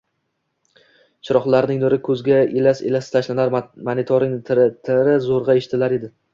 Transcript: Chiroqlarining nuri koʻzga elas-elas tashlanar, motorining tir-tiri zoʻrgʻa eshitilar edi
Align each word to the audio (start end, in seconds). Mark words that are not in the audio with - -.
Chiroqlarining 1.29 1.83
nuri 1.83 1.99
koʻzga 2.07 2.39
elas-elas 2.63 3.11
tashlanar, 3.17 3.55
motorining 3.93 4.43
tir-tiri 4.51 5.17
zoʻrgʻa 5.31 5.61
eshitilar 5.65 5.99
edi 6.03 6.15